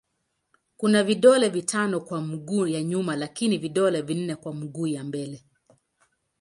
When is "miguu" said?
2.21-2.67, 4.55-4.87